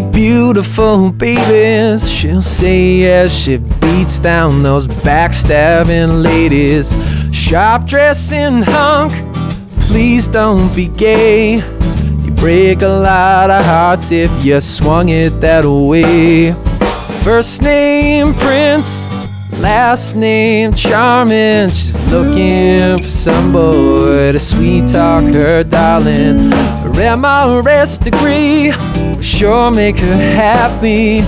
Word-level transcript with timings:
beautiful 0.00 1.12
babies. 1.12 2.10
She'll 2.10 2.40
say 2.40 3.04
as 3.12 3.36
she 3.36 3.58
beats 3.58 4.18
down 4.20 4.62
those 4.62 4.86
backstabbing 4.86 6.22
ladies. 6.22 6.96
Sharp 7.34 7.84
dressing 7.84 8.62
hunk, 8.62 9.12
please 9.80 10.28
don't 10.28 10.74
be 10.74 10.88
gay. 10.88 11.56
You 11.56 12.30
break 12.32 12.82
a 12.82 12.88
lot 12.88 13.50
of 13.50 13.64
hearts 13.64 14.10
if 14.12 14.30
you 14.44 14.60
swung 14.60 15.10
it 15.10 15.40
that 15.40 15.64
way. 15.66 16.52
First 17.22 17.62
name 17.62 18.34
Prince, 18.34 19.06
last 19.60 20.16
name 20.16 20.72
Charming. 20.72 21.68
She's 21.68 22.12
looking 22.12 23.02
for 23.02 23.08
some 23.08 23.52
boy 23.52 24.32
to 24.32 24.38
sweet 24.38 24.86
talk 24.88 25.24
her, 25.34 25.62
darling. 25.62 26.50
My 27.18 27.60
rest 27.60 28.04
degree, 28.04 28.70
sure 29.22 29.70
make 29.70 29.96
her 29.98 30.12
happy. 30.12 31.22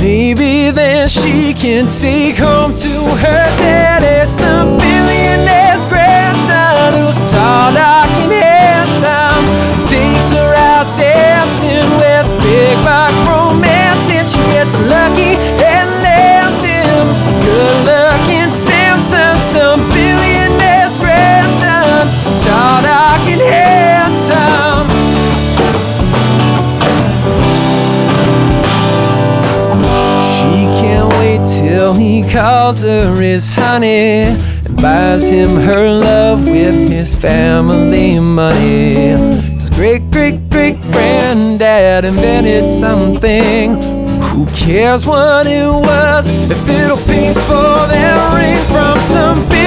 Maybe 0.00 0.70
then 0.70 1.08
she 1.08 1.52
can 1.54 1.88
take 1.88 2.36
home 2.36 2.74
to 2.74 2.88
her 2.88 3.41
he 32.22 32.30
calls 32.30 32.82
her 32.82 33.14
his 33.20 33.48
honey 33.48 34.22
and 34.64 34.76
buys 34.76 35.28
him 35.28 35.56
her 35.60 35.90
love 35.90 36.46
with 36.48 36.90
his 36.90 37.14
family 37.14 38.18
money. 38.18 39.16
His 39.58 39.70
great 39.70 40.10
great 40.10 40.48
great 40.50 40.80
granddad 40.80 42.04
invented 42.04 42.68
something. 42.68 43.80
Who 44.22 44.46
cares 44.46 45.06
what 45.06 45.46
it 45.46 45.68
was 45.68 46.28
if 46.50 46.68
it'll 46.68 46.96
pay 47.06 47.32
for 47.32 47.86
their 47.88 48.18
ring 48.36 48.58
from 48.66 48.98
some 49.00 49.48
billionaire's 49.48 49.61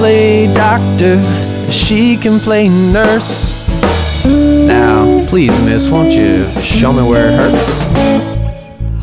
play 0.00 0.46
doctor, 0.54 1.20
she 1.70 2.16
can 2.16 2.40
play 2.40 2.70
nurse. 2.70 3.54
Now, 4.24 5.26
please, 5.28 5.54
miss, 5.62 5.90
won't 5.90 6.10
you 6.12 6.48
show 6.62 6.90
me 6.90 7.02
where 7.02 7.28
it 7.28 7.36
hurts? 7.36 7.66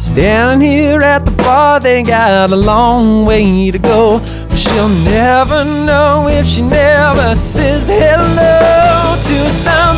Standing 0.04 0.68
here 0.68 1.02
at 1.04 1.24
the 1.24 1.30
bar, 1.46 1.80
they 1.80 2.02
got 2.02 2.50
a 2.52 2.56
long 2.56 3.28
way 3.28 3.70
to 3.70 3.78
go. 3.78 4.18
But 4.50 4.58
she'll 4.58 4.90
never 5.06 5.64
know 5.64 6.28
if 6.30 6.48
she 6.48 6.64
never 6.64 7.36
says 7.36 7.90
hello 7.90 9.16
to 9.28 9.38
some 9.52 9.98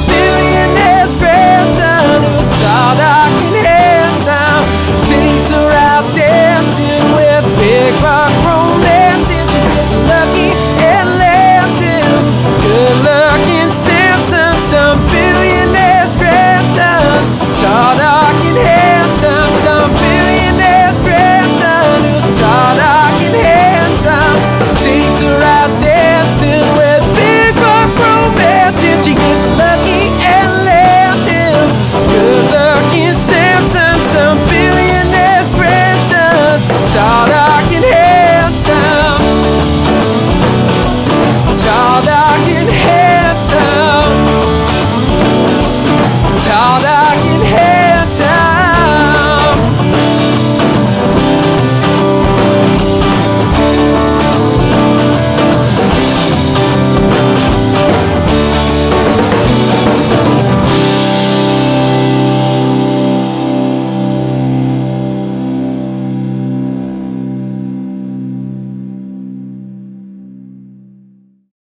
out 37.00 37.38